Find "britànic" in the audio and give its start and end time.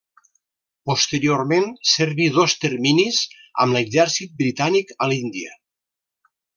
4.43-4.99